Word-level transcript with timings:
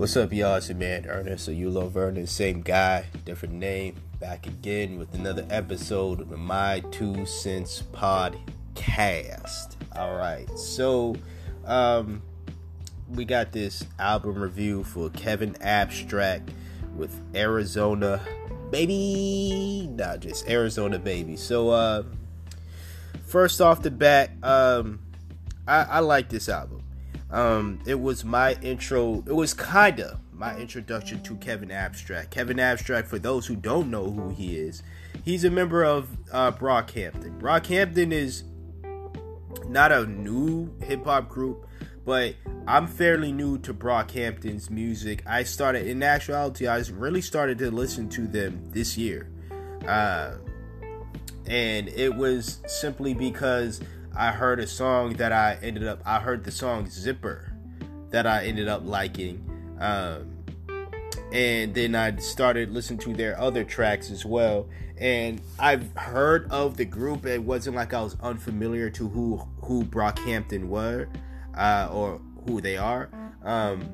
What's 0.00 0.16
up, 0.16 0.32
y'all? 0.32 0.54
It's 0.54 0.70
your 0.70 0.78
man 0.78 1.04
Ernest 1.04 1.46
or 1.46 1.52
you 1.52 1.68
love 1.68 1.92
Vernon, 1.92 2.26
same 2.26 2.62
guy, 2.62 3.04
different 3.26 3.52
name. 3.52 3.96
Back 4.18 4.46
again 4.46 4.98
with 4.98 5.12
another 5.12 5.46
episode 5.50 6.22
of 6.22 6.30
the 6.30 6.38
My 6.38 6.80
Two 6.90 7.26
Cents 7.26 7.82
podcast. 7.92 9.76
All 9.94 10.14
right, 10.16 10.48
so 10.58 11.16
um, 11.66 12.22
we 13.10 13.26
got 13.26 13.52
this 13.52 13.84
album 13.98 14.38
review 14.38 14.84
for 14.84 15.10
Kevin 15.10 15.54
Abstract 15.60 16.50
with 16.96 17.20
Arizona 17.34 18.22
Baby, 18.70 19.86
not 19.92 20.20
just 20.20 20.48
Arizona 20.48 20.98
Baby. 20.98 21.36
So, 21.36 21.68
uh, 21.68 22.04
first 23.26 23.60
off 23.60 23.82
the 23.82 23.90
bat, 23.90 24.30
um, 24.42 25.00
I, 25.68 25.82
I 25.82 25.98
like 25.98 26.30
this 26.30 26.48
album. 26.48 26.79
Um, 27.30 27.80
it 27.86 28.00
was 28.00 28.24
my 28.24 28.54
intro. 28.62 29.22
It 29.26 29.34
was 29.34 29.54
kinda 29.54 30.20
my 30.32 30.56
introduction 30.56 31.22
to 31.22 31.36
Kevin 31.36 31.70
Abstract. 31.70 32.30
Kevin 32.30 32.58
Abstract, 32.58 33.06
for 33.08 33.18
those 33.18 33.46
who 33.46 33.54
don't 33.54 33.90
know 33.90 34.10
who 34.10 34.30
he 34.30 34.56
is, 34.56 34.82
he's 35.22 35.44
a 35.44 35.50
member 35.50 35.84
of 35.84 36.08
uh, 36.32 36.50
Brockhampton. 36.50 37.38
Brockhampton 37.38 38.10
is 38.10 38.44
not 39.68 39.92
a 39.92 40.06
new 40.06 40.74
hip 40.82 41.04
hop 41.04 41.28
group, 41.28 41.66
but 42.06 42.34
I'm 42.66 42.86
fairly 42.86 43.32
new 43.32 43.58
to 43.58 43.74
Brockhampton's 43.74 44.70
music. 44.70 45.22
I 45.26 45.42
started, 45.42 45.86
in 45.86 46.02
actuality, 46.02 46.66
I 46.66 46.78
really 46.92 47.20
started 47.20 47.58
to 47.58 47.70
listen 47.70 48.08
to 48.10 48.26
them 48.26 48.64
this 48.70 48.96
year. 48.96 49.28
Uh, 49.86 50.36
and 51.46 51.88
it 51.88 52.14
was 52.14 52.60
simply 52.66 53.12
because 53.12 53.80
I 54.14 54.32
heard 54.32 54.60
a 54.60 54.66
song 54.66 55.14
that 55.14 55.32
I 55.32 55.58
ended 55.62 55.86
up 55.86 56.00
I 56.04 56.20
heard 56.20 56.44
the 56.44 56.50
song 56.50 56.88
Zipper 56.88 57.52
that 58.10 58.26
I 58.26 58.44
ended 58.44 58.68
up 58.68 58.82
liking. 58.84 59.46
Um, 59.80 60.36
and 61.32 61.74
then 61.74 61.94
I 61.94 62.16
started 62.16 62.70
listening 62.70 62.98
to 63.00 63.14
their 63.14 63.38
other 63.38 63.64
tracks 63.64 64.10
as 64.10 64.24
well. 64.24 64.68
And 64.98 65.40
I've 65.58 65.92
heard 65.96 66.50
of 66.50 66.76
the 66.76 66.84
group. 66.84 67.24
It 67.24 67.42
wasn't 67.42 67.76
like 67.76 67.94
I 67.94 68.02
was 68.02 68.16
unfamiliar 68.20 68.90
to 68.90 69.08
who 69.08 69.36
who 69.62 69.84
Brockhampton 69.84 70.66
were 70.66 71.08
uh, 71.56 71.88
or 71.92 72.20
who 72.46 72.60
they 72.60 72.76
are. 72.76 73.10
Um, 73.44 73.88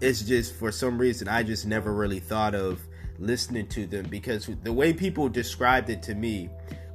it's 0.00 0.22
just 0.22 0.54
for 0.54 0.70
some 0.70 0.98
reason 0.98 1.28
I 1.28 1.42
just 1.42 1.66
never 1.66 1.92
really 1.92 2.20
thought 2.20 2.54
of 2.54 2.80
listening 3.18 3.66
to 3.68 3.86
them 3.86 4.06
because 4.08 4.48
the 4.62 4.72
way 4.72 4.92
people 4.92 5.28
described 5.28 5.90
it 5.90 6.02
to 6.04 6.14
me 6.14 6.48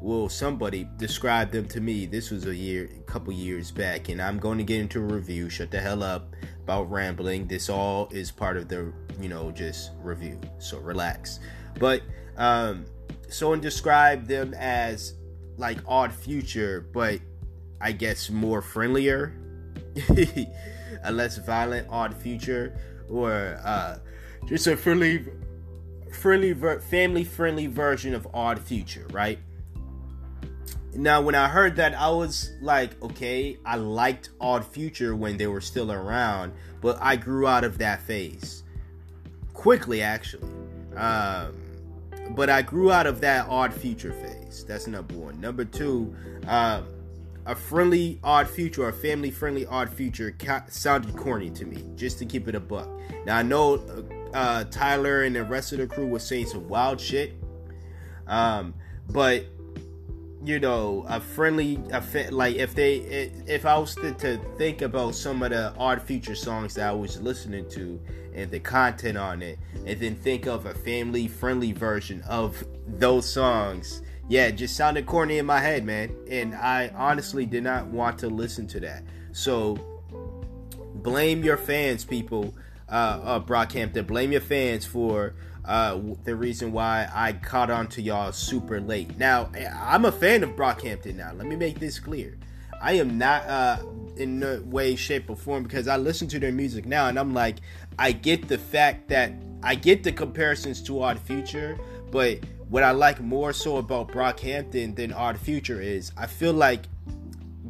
well 0.05 0.29
somebody 0.29 0.87
described 0.97 1.51
them 1.51 1.67
to 1.67 1.81
me. 1.81 2.05
This 2.05 2.29
was 2.29 2.45
a 2.45 2.55
year 2.55 2.87
a 2.95 3.11
couple 3.11 3.33
years 3.33 3.71
back 3.71 4.09
and 4.09 4.21
i'm 4.21 4.37
going 4.37 4.59
to 4.59 4.63
get 4.63 4.79
into 4.79 4.99
a 4.99 5.03
review. 5.03 5.49
Shut 5.49 5.71
the 5.71 5.79
hell 5.81 6.03
up 6.03 6.35
about 6.63 6.91
rambling. 6.91 7.47
This 7.47 7.69
all 7.69 8.07
is 8.11 8.29
part 8.29 8.55
of 8.55 8.67
the 8.67 8.93
you 9.19 9.29
know 9.29 9.49
just 9.51 9.91
review. 10.03 10.39
So 10.59 10.77
relax. 10.77 11.39
But 11.79 12.03
um 12.37 12.85
someone 13.29 13.61
described 13.61 14.27
them 14.27 14.53
as 14.53 15.15
like 15.57 15.79
odd 15.87 16.13
future 16.13 16.85
but 16.93 17.19
i 17.81 17.91
guess 17.91 18.29
more 18.29 18.61
friendlier. 18.61 19.33
A 21.03 21.11
less 21.11 21.37
violent 21.37 21.87
odd 21.89 22.13
future 22.13 22.77
or 23.09 23.59
uh 23.63 23.97
just 24.45 24.67
a 24.67 24.77
friendly 24.77 25.25
friendly 26.11 26.53
family 26.79 27.23
friendly 27.23 27.65
version 27.65 28.13
of 28.13 28.27
odd 28.33 28.59
future 28.59 29.07
right 29.11 29.39
now, 30.95 31.21
when 31.21 31.35
I 31.35 31.47
heard 31.47 31.75
that, 31.75 31.93
I 31.93 32.09
was 32.09 32.51
like, 32.61 33.01
okay, 33.03 33.57
I 33.65 33.75
liked 33.75 34.29
Odd 34.39 34.65
Future 34.65 35.15
when 35.15 35.37
they 35.37 35.47
were 35.47 35.61
still 35.61 35.91
around, 35.91 36.53
but 36.81 36.97
I 37.01 37.15
grew 37.15 37.47
out 37.47 37.63
of 37.63 37.77
that 37.79 38.01
phase 38.01 38.63
quickly, 39.53 40.01
actually. 40.01 40.49
Um, 40.95 41.55
but 42.29 42.49
I 42.49 42.61
grew 42.61 42.91
out 42.91 43.07
of 43.07 43.21
that 43.21 43.47
Odd 43.49 43.73
Future 43.73 44.13
phase. 44.13 44.63
That's 44.65 44.87
number 44.87 45.15
one. 45.15 45.39
Number 45.41 45.65
two, 45.65 46.15
uh, 46.47 46.81
a 47.45 47.55
friendly 47.55 48.19
Odd 48.23 48.49
Future, 48.49 48.87
a 48.87 48.93
family 48.93 49.31
friendly 49.31 49.65
Odd 49.65 49.89
Future 49.89 50.31
ca- 50.31 50.65
sounded 50.69 51.15
corny 51.15 51.49
to 51.51 51.65
me, 51.65 51.83
just 51.95 52.19
to 52.19 52.25
keep 52.25 52.47
it 52.47 52.55
a 52.55 52.59
buck. 52.59 52.89
Now, 53.25 53.37
I 53.37 53.43
know 53.43 53.81
uh, 54.33 54.63
Tyler 54.65 55.23
and 55.23 55.35
the 55.35 55.43
rest 55.43 55.71
of 55.73 55.79
the 55.79 55.87
crew 55.87 56.07
was 56.07 56.25
saying 56.25 56.47
some 56.47 56.67
wild 56.67 56.99
shit, 56.99 57.33
um, 58.27 58.73
but 59.09 59.45
you 60.45 60.59
know 60.59 61.05
a 61.09 61.19
friendly 61.19 61.77
like 62.29 62.55
if 62.55 62.75
they 62.75 62.97
if 63.47 63.65
i 63.65 63.77
was 63.77 63.95
to, 63.95 64.11
to, 64.13 64.37
think 64.57 64.81
about 64.81 65.15
some 65.15 65.41
of 65.41 65.49
the 65.49 65.73
odd 65.77 66.01
future 66.01 66.35
songs 66.35 66.75
that 66.75 66.87
i 66.87 66.91
was 66.91 67.19
listening 67.21 67.67
to 67.69 67.99
and 68.33 68.51
the 68.51 68.59
content 68.59 69.17
on 69.17 69.41
it 69.41 69.57
and 69.85 69.99
then 69.99 70.15
think 70.15 70.45
of 70.45 70.65
a 70.67 70.73
family 70.73 71.27
friendly 71.27 71.71
version 71.71 72.21
of 72.23 72.63
those 72.87 73.27
songs 73.27 74.01
yeah 74.27 74.47
it 74.47 74.53
just 74.53 74.75
sounded 74.75 75.05
corny 75.05 75.37
in 75.37 75.45
my 75.45 75.59
head 75.59 75.83
man. 75.85 76.15
And 76.29 76.55
i 76.55 76.91
honestly 76.95 77.45
did 77.45 77.63
not 77.63 77.87
want 77.87 78.17
to 78.19 78.27
listen 78.27 78.67
to 78.67 78.79
that. 78.81 79.03
So 79.31 79.77
blame 80.95 81.43
your 81.43 81.57
fans 81.57 82.05
people 82.05 82.53
uh, 82.89 83.19
uh 83.23 83.39
brockhampton. 83.39 84.05
Blame 84.07 84.31
your 84.31 84.41
fans 84.41 84.85
for 84.85 85.35
uh, 85.65 85.99
the 86.23 86.35
reason 86.35 86.71
why 86.71 87.09
I 87.13 87.33
caught 87.33 87.69
on 87.69 87.87
to 87.89 88.01
y'all 88.01 88.31
super 88.31 88.79
late. 88.79 89.17
Now, 89.17 89.49
I'm 89.79 90.05
a 90.05 90.11
fan 90.11 90.43
of 90.43 90.51
Brockhampton 90.51 91.15
now. 91.15 91.33
Let 91.33 91.47
me 91.47 91.55
make 91.55 91.79
this 91.79 91.99
clear. 91.99 92.37
I 92.81 92.93
am 92.93 93.17
not 93.17 93.47
uh, 93.47 93.77
in 94.17 94.39
no 94.39 94.61
way, 94.65 94.95
shape, 94.95 95.29
or 95.29 95.35
form 95.35 95.63
because 95.63 95.87
I 95.87 95.97
listen 95.97 96.27
to 96.29 96.39
their 96.39 96.51
music 96.51 96.85
now 96.85 97.07
and 97.07 97.17
I'm 97.17 97.33
like, 97.33 97.57
I 97.97 98.11
get 98.11 98.47
the 98.47 98.57
fact 98.57 99.07
that 99.09 99.33
I 99.63 99.75
get 99.75 100.03
the 100.03 100.11
comparisons 100.11 100.81
to 100.83 101.01
Odd 101.01 101.19
Future, 101.19 101.79
but 102.11 102.39
what 102.69 102.83
I 102.83 102.91
like 102.91 103.19
more 103.21 103.53
so 103.53 103.77
about 103.77 104.09
Brockhampton 104.09 104.95
than 104.95 105.13
Odd 105.13 105.37
Future 105.39 105.81
is 105.81 106.11
I 106.17 106.27
feel 106.27 106.53
like 106.53 106.83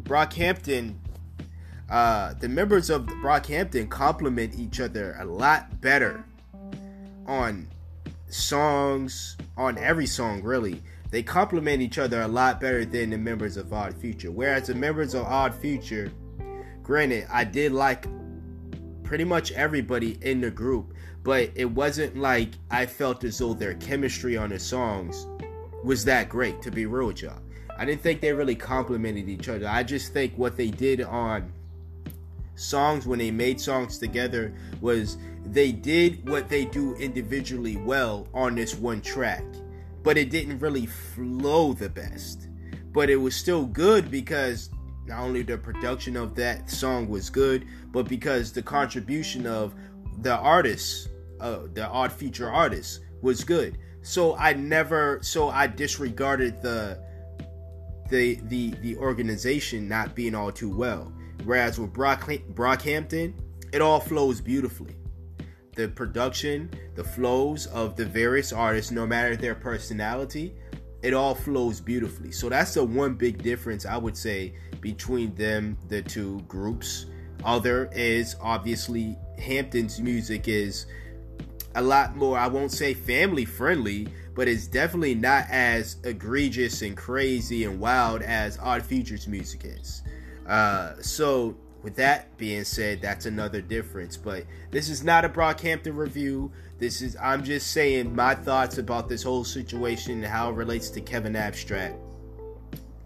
Brockhampton, 0.04 0.96
uh, 1.90 2.34
the 2.34 2.50
members 2.50 2.90
of 2.90 3.06
Brockhampton 3.06 3.90
complement 3.90 4.60
each 4.60 4.80
other 4.80 5.16
a 5.20 5.26
lot 5.26 5.80
better 5.80 6.26
on 7.28 7.68
songs 8.35 9.38
on 9.57 9.78
every 9.78 10.06
song 10.06 10.44
really. 10.44 10.84
They 11.12 11.23
complement 11.23 11.81
each 11.81 11.97
other 11.97 12.22
a 12.22 12.28
lot 12.28 12.59
better 12.59 12.84
than 12.84 13.12
the 13.12 13.18
members 13.18 13.57
of 13.57 13.72
odd 13.72 13.96
future. 13.96 14.31
Whereas 14.31 14.68
the 14.68 14.75
members 14.75 15.13
of 15.13 15.25
odd 15.25 15.56
future 15.56 16.12
granted 16.84 17.25
i 17.31 17.44
did 17.44 17.72
like 17.72 18.06
pretty 19.01 19.23
much 19.23 19.51
everybody 19.53 20.19
in 20.22 20.40
the 20.40 20.51
group 20.51 20.94
but 21.23 21.50
it 21.56 21.66
wasn't 21.66 22.16
like 22.16 22.50
i 22.69 22.85
felt 22.85 23.23
as 23.23 23.40
though 23.40 23.56
their 23.56 23.73
chemistry 23.75 24.38
on 24.38 24.52
the 24.52 24.59
songs 24.59 25.25
was 25.85 26.03
that 26.03 26.28
great 26.29 26.62
to 26.63 26.72
be 26.72 26.85
real 26.88 27.07
with 27.07 27.22
y'all. 27.22 27.40
I 27.78 27.85
didn't 27.85 28.02
think 28.02 28.19
they 28.19 28.34
really 28.34 28.56
complemented 28.56 29.29
each 29.29 29.47
other. 29.47 29.67
I 29.67 29.84
just 29.84 30.13
think 30.13 30.34
what 30.35 30.57
they 30.57 30.72
did 30.72 31.02
on 31.02 31.52
songs 32.56 33.06
when 33.06 33.20
they 33.20 33.32
made 33.32 33.60
songs 33.60 33.98
together 33.98 34.54
was 34.82 35.18
they 35.46 35.72
did 35.72 36.28
what 36.28 36.50
they 36.50 36.66
do 36.66 36.96
individually 36.96 37.78
well 37.78 38.28
on 38.34 38.56
this 38.56 38.76
one 38.76 39.02
track, 39.02 39.44
but 40.04 40.18
it 40.18 40.30
didn't 40.30 40.60
really 40.60 40.86
flow 40.86 41.74
the 41.74 41.90
best. 41.90 42.48
But 42.92 43.10
it 43.10 43.18
was 43.18 43.36
still 43.36 43.66
good 43.66 44.10
because 44.10 44.70
not 45.06 45.20
only 45.22 45.44
the 45.44 45.58
production 45.58 46.16
of 46.16 46.34
that 46.36 46.70
song 46.70 47.08
was 47.08 47.30
good, 47.30 47.68
but 47.92 48.08
because 48.08 48.52
the 48.52 48.64
contribution 48.64 49.46
of 49.46 49.76
the 50.22 50.36
artists, 50.36 51.10
uh, 51.40 51.60
the 51.74 51.88
odd 51.88 52.12
future 52.12 52.52
artists, 52.52 53.02
was 53.22 53.44
good. 53.44 53.78
So 54.02 54.36
I 54.38 54.54
never, 54.54 55.20
so 55.22 55.50
I 55.50 55.68
disregarded 55.68 56.62
the 56.62 57.04
the 58.10 58.40
the 58.44 58.70
the 58.82 58.98
organization 58.98 59.88
not 59.88 60.16
being 60.16 60.36
all 60.36 60.52
too 60.52 60.76
well. 60.76 61.12
Whereas 61.43 61.79
with 61.79 61.93
Brock, 61.93 62.28
Brockhampton, 62.53 63.34
it 63.73 63.82
all 63.82 63.99
flows 63.99 64.41
beautifully. 64.41 64.96
The 65.76 65.90
production, 65.90 66.70
the 66.96 67.03
flows 67.03 67.67
of 67.67 67.96
the 67.96 68.05
various 68.05 68.53
artists, 68.53 68.91
no 68.91 69.05
matter 69.05 69.35
their 69.35 69.55
personality, 69.55 70.55
it 71.02 71.14
all 71.14 71.35
flows 71.35 71.82
beautifully. 71.82 72.32
So 72.32 72.49
that's 72.49 72.73
the 72.73 72.84
one 72.84 73.14
big 73.14 73.43
difference 73.43 73.85
I 73.85 73.97
would 73.97 74.17
say 74.17 74.55
between 74.82 75.35
them, 75.35 75.78
the 75.87 76.02
two 76.02 76.40
groups. 76.47 77.05
Other 77.43 77.90
is 77.91 78.35
obviously 78.41 79.17
Hampton's 79.38 79.99
music 79.99 80.47
is 80.47 80.88
a 81.76 81.81
lot 81.81 82.16
more, 82.16 82.38
I 82.38 82.47
won't 82.47 82.72
say 82.72 82.93
family 82.93 83.46
friendly, 83.46 84.08
but 84.34 84.47
it's 84.47 84.67
definitely 84.67 85.16
not 85.16 85.46
as 85.49 85.97
egregious 86.03 86.81
and 86.81 86.96
crazy 86.96 87.66
and 87.66 87.79
wild 87.79 88.22
as 88.22 88.58
Odd 88.59 88.84
Future's 88.84 89.28
music 89.28 89.61
is. 89.66 90.02
Uh, 90.47 90.94
so 91.02 91.56
with 91.84 91.96
that 91.96 92.36
being 92.38 92.64
said, 92.64 93.02
that's 93.02 93.26
another 93.26 93.62
difference. 93.62 94.18
But 94.18 94.46
this 94.72 94.90
is 94.90 95.03
not 95.03 95.26
a 95.26 95.30
Brockhampton 95.30 95.96
review. 95.96 96.52
This 96.80 97.02
is 97.02 97.16
I'm 97.22 97.44
just 97.44 97.72
saying 97.72 98.16
my 98.16 98.36
thoughts 98.36 98.78
about 98.78 99.08
this 99.09 99.24
whole 99.24 99.44
situation 99.44 100.14
and 100.14 100.26
how 100.26 100.50
it 100.50 100.53
relates 100.56 100.90
to 100.92 101.02
Kevin 101.02 101.36
Abstract. 101.36 101.96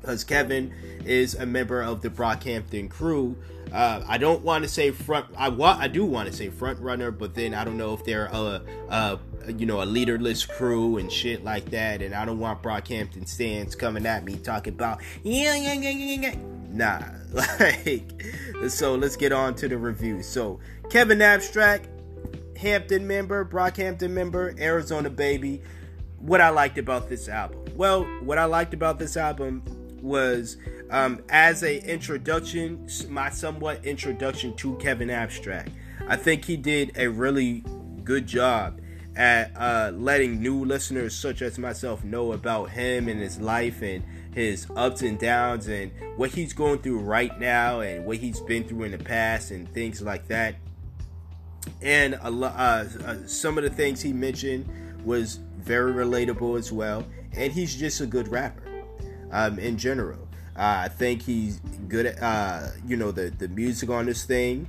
because 0.01 0.23
Kevin 0.23 0.73
is 1.05 1.35
a 1.35 1.45
member 1.45 1.81
of 1.81 2.01
the 2.01 2.09
Brockhampton 2.09 2.89
crew. 2.89 3.37
Uh, 3.71 4.03
I 4.07 4.17
don't 4.17 4.43
want 4.43 4.63
to 4.63 4.69
say 4.69 4.91
front. 4.91 5.27
I 5.37 5.49
want. 5.49 5.79
I 5.79 5.87
do 5.87 6.03
want 6.05 6.27
to 6.29 6.35
say 6.35 6.49
front 6.49 6.79
runner, 6.79 7.11
but 7.11 7.35
then 7.35 7.53
I 7.53 7.63
don't 7.63 7.77
know 7.77 7.93
if 7.93 8.03
they're 8.03 8.25
a, 8.25 8.61
a, 8.89 9.19
you 9.55 9.67
know 9.67 9.83
a 9.83 9.85
leaderless 9.85 10.45
crew 10.45 10.97
and 10.97 11.11
shit 11.11 11.43
like 11.43 11.69
that. 11.71 12.01
And 12.01 12.15
I 12.15 12.25
don't 12.25 12.39
want 12.39 12.63
Brockhampton 12.63 13.27
stands 13.27 13.75
coming 13.75 14.05
at 14.07 14.23
me 14.23 14.37
talking 14.37 14.73
about 14.73 15.01
yeah 15.23 15.55
yeah 15.55 15.73
yeah 15.73 15.89
yeah 15.89 16.31
yeah. 16.31 16.35
Nah, 16.69 17.01
like 17.31 18.23
so. 18.67 18.95
Let's 18.95 19.15
get 19.15 19.31
on 19.31 19.55
to 19.55 19.67
the 19.67 19.77
review. 19.77 20.21
So 20.21 20.59
Kevin 20.89 21.21
Abstract, 21.21 21.87
Hampton 22.57 23.07
member, 23.07 23.43
Brockhampton 23.45 24.11
member, 24.11 24.53
Arizona 24.59 25.09
baby. 25.09 25.61
What 26.19 26.41
I 26.41 26.49
liked 26.49 26.77
about 26.77 27.09
this 27.09 27.29
album. 27.29 27.59
Well, 27.75 28.03
what 28.21 28.37
I 28.37 28.45
liked 28.45 28.73
about 28.73 28.99
this 28.99 29.15
album 29.15 29.63
was 30.01 30.57
um, 30.89 31.23
as 31.29 31.63
a 31.63 31.81
introduction, 31.89 32.87
my 33.07 33.29
somewhat 33.29 33.85
introduction 33.85 34.55
to 34.57 34.75
Kevin 34.77 35.09
Abstract. 35.09 35.69
I 36.07 36.15
think 36.15 36.45
he 36.45 36.57
did 36.57 36.97
a 36.97 37.07
really 37.07 37.63
good 38.03 38.27
job 38.27 38.81
at 39.15 39.51
uh, 39.55 39.91
letting 39.95 40.41
new 40.41 40.65
listeners 40.65 41.13
such 41.13 41.41
as 41.41 41.57
myself 41.59 42.03
know 42.03 42.31
about 42.31 42.69
him 42.69 43.07
and 43.07 43.19
his 43.19 43.39
life 43.39 43.81
and 43.81 44.03
his 44.39 44.67
ups 44.77 45.01
and 45.01 45.19
downs 45.19 45.67
and 45.67 45.91
what 46.15 46.29
he's 46.29 46.53
going 46.53 46.79
through 46.79 46.99
right 46.99 47.37
now 47.41 47.81
and 47.81 48.05
what 48.05 48.17
he's 48.17 48.39
been 48.39 48.63
through 48.63 48.83
in 48.83 48.91
the 48.91 48.97
past 48.97 49.51
and 49.51 49.71
things 49.73 50.01
like 50.01 50.25
that. 50.29 50.55
And 51.81 52.15
uh, 52.15 52.45
uh, 52.45 53.15
some 53.27 53.57
of 53.57 53.65
the 53.65 53.69
things 53.69 54.01
he 54.01 54.13
mentioned 54.13 54.65
was 55.03 55.39
very 55.57 55.91
relatable 55.91 56.57
as 56.57 56.71
well. 56.71 57.05
And 57.33 57.51
he's 57.51 57.75
just 57.75 57.99
a 57.99 58.05
good 58.05 58.29
rapper 58.29 58.63
um, 59.31 59.59
in 59.59 59.77
general. 59.77 60.25
Uh, 60.55 60.83
I 60.85 60.87
think 60.87 61.21
he's 61.21 61.59
good 61.89 62.05
at 62.05 62.21
uh, 62.21 62.67
you 62.85 62.97
know 62.97 63.11
the 63.11 63.29
the 63.29 63.47
music 63.47 63.89
on 63.89 64.07
this 64.07 64.25
thing 64.25 64.67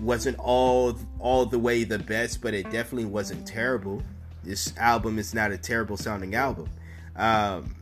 wasn't 0.00 0.38
all 0.38 0.98
all 1.18 1.46
the 1.46 1.58
way 1.58 1.84
the 1.84 1.98
best, 1.98 2.40
but 2.42 2.52
it 2.52 2.64
definitely 2.64 3.06
wasn't 3.06 3.46
terrible. 3.46 4.02
This 4.42 4.74
album 4.76 5.18
is 5.18 5.32
not 5.32 5.52
a 5.52 5.56
terrible 5.56 5.96
sounding 5.96 6.34
album. 6.34 6.68
Um, 7.16 7.74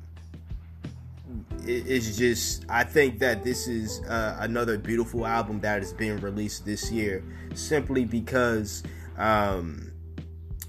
it's 1.67 2.17
just 2.17 2.65
I 2.69 2.85
think 2.85 3.19
that 3.21 3.45
this 3.45 3.69
is 3.69 4.01
uh, 4.07 4.37
another 4.41 4.79
beautiful 4.79 5.27
album 5.27 5.61
that 5.61 5.83
is 5.83 5.93
being 5.93 6.19
released 6.21 6.65
this 6.65 6.91
year, 6.91 7.25
simply 7.55 8.05
because. 8.05 8.83
Um, 9.17 9.87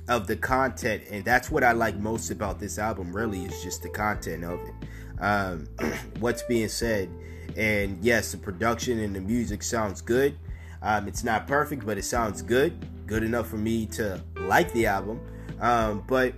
of 0.07 0.25
the 0.27 0.35
content 0.35 1.03
and 1.09 1.23
that's 1.23 1.51
what 1.51 1.63
i 1.63 1.71
like 1.71 1.95
most 1.95 2.31
about 2.31 2.59
this 2.59 2.79
album 2.79 3.15
really 3.15 3.45
is 3.45 3.63
just 3.63 3.83
the 3.83 3.87
content 3.87 4.43
of 4.43 4.59
it 4.59 4.73
um, 5.21 5.67
what's 6.19 6.43
being 6.43 6.67
said. 6.67 7.09
And 7.55 8.03
yes, 8.03 8.31
the 8.31 8.37
production 8.37 8.99
and 8.99 9.15
the 9.15 9.21
music 9.21 9.63
sounds 9.63 10.01
good. 10.01 10.37
Um, 10.81 11.07
it's 11.07 11.23
not 11.23 11.47
perfect, 11.47 11.85
but 11.85 11.97
it 11.97 12.03
sounds 12.03 12.41
good. 12.41 12.73
Good 13.05 13.23
enough 13.23 13.47
for 13.47 13.57
me 13.57 13.85
to 13.87 14.21
like 14.35 14.73
the 14.73 14.87
album. 14.87 15.21
Um, 15.59 16.03
but 16.07 16.33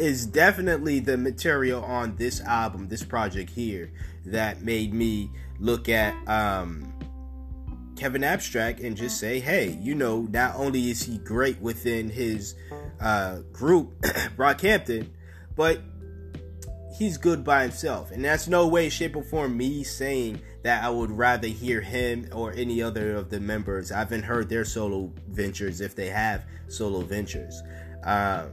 it's 0.00 0.24
definitely 0.24 0.98
the 1.00 1.16
material 1.16 1.84
on 1.84 2.16
this 2.16 2.40
album, 2.40 2.88
this 2.88 3.04
project 3.04 3.50
here, 3.50 3.92
that 4.24 4.62
made 4.62 4.94
me 4.94 5.30
look 5.58 5.88
at 5.88 6.14
um, 6.26 6.92
Kevin 7.96 8.24
Abstract 8.24 8.80
and 8.80 8.96
just 8.96 9.18
say, 9.18 9.40
hey, 9.40 9.78
you 9.80 9.94
know, 9.94 10.22
not 10.30 10.54
only 10.56 10.90
is 10.90 11.02
he 11.02 11.18
great 11.18 11.60
within 11.60 12.08
his 12.08 12.54
uh, 13.00 13.40
group, 13.52 14.00
Brockhampton, 14.36 15.10
but 15.54 15.82
he's 16.96 17.18
good 17.18 17.44
by 17.44 17.62
himself. 17.62 18.10
And 18.10 18.24
that's 18.24 18.48
no 18.48 18.68
way, 18.68 18.88
shape, 18.88 19.16
or 19.16 19.22
form 19.22 19.54
me 19.56 19.84
saying 19.84 20.40
that 20.62 20.82
I 20.82 20.88
would 20.88 21.10
rather 21.10 21.48
hear 21.48 21.82
him 21.82 22.28
or 22.32 22.52
any 22.52 22.82
other 22.82 23.14
of 23.16 23.28
the 23.28 23.40
members. 23.40 23.92
I 23.92 23.98
haven't 23.98 24.22
heard 24.22 24.48
their 24.48 24.64
solo 24.64 25.12
ventures 25.28 25.82
if 25.82 25.94
they 25.94 26.08
have 26.08 26.44
solo 26.68 27.00
ventures. 27.00 27.62
Um, 28.04 28.50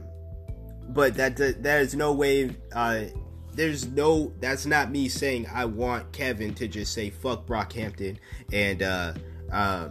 but 0.88 1.14
that 1.14 1.36
that 1.36 1.80
is 1.80 1.94
no 1.94 2.12
way. 2.12 2.56
Uh, 2.72 3.04
there's 3.52 3.86
no. 3.88 4.32
That's 4.40 4.66
not 4.66 4.90
me 4.90 5.08
saying 5.08 5.46
I 5.52 5.64
want 5.64 6.12
Kevin 6.12 6.54
to 6.54 6.68
just 6.68 6.94
say 6.94 7.10
fuck 7.10 7.46
Brockhampton 7.46 8.16
and 8.52 8.82
uh, 8.82 9.14
uh, 9.52 9.88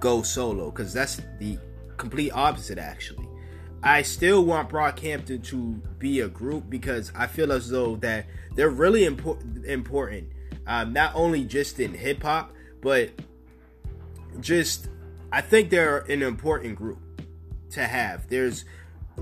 go 0.00 0.22
solo 0.22 0.70
because 0.70 0.92
that's 0.92 1.20
the 1.38 1.58
complete 1.96 2.30
opposite 2.30 2.78
actually. 2.78 3.28
I 3.82 4.02
still 4.02 4.44
want 4.44 4.70
Brockhampton 4.70 5.44
to 5.44 5.82
be 5.98 6.20
a 6.20 6.28
group 6.28 6.70
because 6.70 7.12
I 7.14 7.26
feel 7.26 7.52
as 7.52 7.68
though 7.68 7.96
that 7.96 8.26
they're 8.54 8.70
really 8.70 9.04
important. 9.04 9.66
Important, 9.66 10.28
um, 10.66 10.92
not 10.92 11.12
only 11.14 11.44
just 11.44 11.80
in 11.80 11.92
hip 11.92 12.22
hop, 12.22 12.52
but 12.80 13.10
just 14.40 14.88
I 15.32 15.40
think 15.40 15.70
they're 15.70 15.98
an 15.98 16.22
important 16.22 16.76
group 16.76 17.00
to 17.70 17.84
have. 17.84 18.28
There's, 18.28 18.64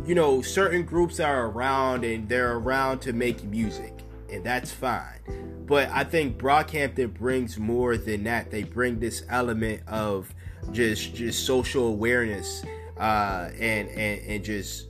you 0.07 0.15
know, 0.15 0.43
certain 0.43 0.85
groups 0.85 1.21
are 1.21 1.47
around 1.47 2.05
and 2.05 2.29
they're 2.29 2.57
around 2.57 3.01
to 3.01 3.13
make 3.13 3.45
music, 3.45 3.93
and 4.31 4.45
that's 4.45 4.73
fine. 4.73 5.21
But 5.67 5.89
I 5.91 6.05
think 6.05 6.39
Brockhampton 6.39 7.15
brings 7.15 7.59
more 7.59 7.97
than 7.97 8.25
that. 8.25 8.51
They 8.51 8.65
bring 8.65 8.99
this 8.99 9.23
element 9.29 9.83
of 9.87 10.35
just 10.71 11.15
just 11.15 11.47
social 11.47 11.87
awareness 11.89 12.65
uh, 12.99 13.51
and 13.59 13.89
and 13.89 14.21
and 14.27 14.45
just 14.45 14.89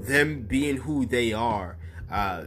them 0.00 0.42
being 0.42 0.76
who 0.76 1.06
they 1.06 1.32
are. 1.32 1.76
Uh, 2.10 2.44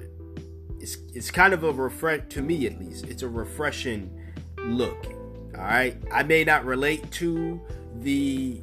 it's 0.80 0.98
it's 1.14 1.32
kind 1.32 1.54
of 1.54 1.64
a 1.64 1.72
refresh 1.72 2.22
to 2.30 2.42
me 2.42 2.66
at 2.66 2.80
least. 2.80 3.06
It's 3.06 3.24
a 3.24 3.28
refreshing 3.28 4.10
look. 4.58 5.08
All 5.56 5.64
right, 5.66 5.98
I 6.12 6.24
may 6.24 6.44
not 6.44 6.66
relate 6.66 7.12
to 7.14 7.60
the 7.96 8.62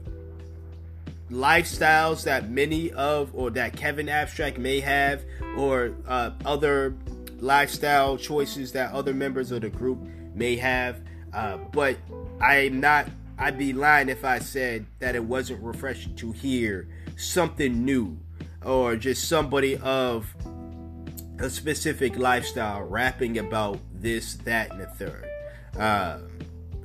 lifestyles 1.31 2.25
that 2.25 2.51
many 2.51 2.93
of 2.93 3.35
or 3.35 3.51
that 3.51 3.77
Kevin 3.77 4.09
Abstract 4.09 4.59
may 4.59 4.81
have 4.81 5.25
or 5.57 5.95
uh, 6.07 6.31
other 6.45 6.95
lifestyle 7.39 8.17
choices 8.17 8.73
that 8.73 8.93
other 8.93 9.13
members 9.13 9.51
of 9.51 9.63
the 9.63 9.69
group 9.69 9.99
may 10.35 10.57
have 10.57 11.01
uh, 11.33 11.59
but 11.73 11.97
I'm 12.41 12.81
not 12.81 13.09
I'd 13.39 13.59
be 13.59 13.75
lying 13.75 14.09
if 14.09 14.25
I 14.25 14.39
said 14.39 14.87
that 14.99 15.15
it 15.15 15.23
wasn't 15.23 15.63
refreshing 15.63 16.15
to 16.17 16.33
hear 16.33 16.89
something 17.17 17.85
new 17.85 18.19
or 18.65 18.97
just 18.97 19.29
somebody 19.29 19.77
of 19.77 20.35
a 21.39 21.51
specific 21.51 22.17
lifestyle 22.17 22.83
rapping 22.83 23.39
about 23.39 23.79
this, 23.93 24.37
that, 24.37 24.71
and 24.71 24.81
the 24.81 24.87
third, 24.87 25.27
uh, 25.79 26.19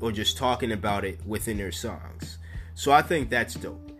or 0.02 0.12
just 0.12 0.36
talking 0.36 0.74
about 0.74 1.06
it 1.06 1.26
within 1.26 1.58
their 1.58 1.72
songs. 1.72 2.38
So 2.76 2.92
I 2.92 3.02
think 3.02 3.30
that's 3.30 3.54
dope. 3.54 3.91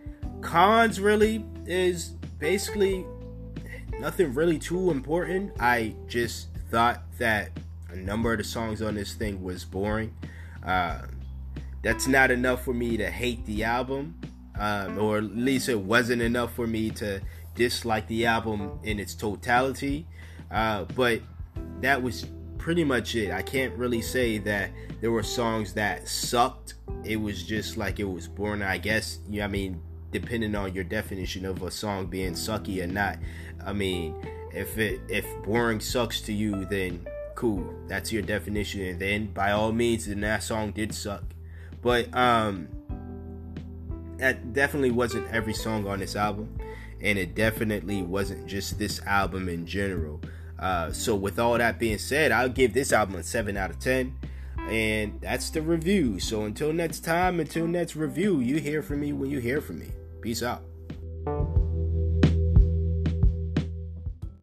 Cons 0.42 1.00
really 1.00 1.44
is 1.66 2.10
basically 2.38 3.06
nothing 3.98 4.34
really 4.34 4.58
too 4.58 4.90
important. 4.90 5.52
I 5.60 5.94
just 6.08 6.48
thought 6.70 7.02
that 7.18 7.50
a 7.90 7.96
number 7.96 8.32
of 8.32 8.38
the 8.38 8.44
songs 8.44 8.82
on 8.82 8.94
this 8.94 9.14
thing 9.14 9.42
was 9.42 9.64
boring. 9.64 10.14
Uh, 10.64 11.02
that's 11.82 12.06
not 12.06 12.30
enough 12.30 12.64
for 12.64 12.74
me 12.74 12.96
to 12.96 13.10
hate 13.10 13.44
the 13.46 13.64
album, 13.64 14.20
um, 14.58 14.98
or 14.98 15.18
at 15.18 15.24
least 15.24 15.68
it 15.68 15.78
wasn't 15.78 16.22
enough 16.22 16.54
for 16.54 16.66
me 16.66 16.90
to 16.90 17.20
dislike 17.54 18.06
the 18.08 18.26
album 18.26 18.78
in 18.82 18.98
its 18.98 19.14
totality. 19.14 20.06
Uh, 20.50 20.84
but 20.96 21.20
that 21.80 22.02
was 22.02 22.26
pretty 22.58 22.84
much 22.84 23.14
it. 23.14 23.30
I 23.32 23.42
can't 23.42 23.74
really 23.76 24.00
say 24.02 24.38
that 24.38 24.70
there 25.00 25.10
were 25.10 25.22
songs 25.22 25.72
that 25.74 26.08
sucked. 26.08 26.74
It 27.04 27.16
was 27.16 27.42
just 27.44 27.76
like 27.76 27.98
it 27.98 28.04
was 28.04 28.28
boring. 28.28 28.62
I 28.62 28.78
guess. 28.78 29.18
Yeah, 29.28 29.44
I 29.44 29.48
mean, 29.48 29.82
depending 30.12 30.54
on 30.54 30.74
your 30.74 30.84
definition 30.84 31.44
of 31.44 31.62
a 31.62 31.70
song 31.70 32.06
being 32.06 32.34
sucky 32.34 32.82
or 32.82 32.86
not. 32.86 33.18
I 33.64 33.72
mean, 33.72 34.14
if 34.52 34.78
it 34.78 35.00
if 35.08 35.26
boring 35.44 35.80
sucks 35.80 36.20
to 36.22 36.32
you, 36.32 36.64
then 36.66 37.06
cool. 37.34 37.74
That's 37.88 38.12
your 38.12 38.22
definition, 38.22 38.82
and 38.82 39.00
then 39.00 39.26
by 39.26 39.52
all 39.52 39.72
means, 39.72 40.06
then 40.06 40.20
that 40.20 40.42
song 40.42 40.70
did 40.72 40.94
suck. 40.94 41.24
But 41.80 42.14
um 42.16 42.68
that 44.18 44.52
definitely 44.52 44.92
wasn't 44.92 45.26
every 45.32 45.54
song 45.54 45.84
on 45.88 45.98
this 45.98 46.14
album 46.14 46.56
and 47.02 47.18
it 47.18 47.34
definitely 47.34 48.02
wasn't 48.02 48.46
just 48.46 48.78
this 48.78 49.00
album 49.02 49.48
in 49.48 49.66
general. 49.66 50.20
Uh, 50.58 50.92
so 50.92 51.16
with 51.16 51.38
all 51.38 51.58
that 51.58 51.78
being 51.78 51.98
said, 51.98 52.30
I'll 52.30 52.48
give 52.48 52.72
this 52.72 52.92
album 52.92 53.16
a 53.16 53.22
7 53.22 53.56
out 53.56 53.70
of 53.70 53.80
10. 53.80 54.16
And 54.68 55.20
that's 55.20 55.50
the 55.50 55.60
review. 55.60 56.20
So 56.20 56.42
until 56.44 56.72
next 56.72 57.00
time, 57.00 57.40
until 57.40 57.66
next 57.66 57.96
review, 57.96 58.38
you 58.38 58.58
hear 58.58 58.80
from 58.80 59.00
me 59.00 59.12
when 59.12 59.28
you 59.28 59.40
hear 59.40 59.60
from 59.60 59.80
me. 59.80 59.88
Peace 60.22 60.44
out. 60.44 60.62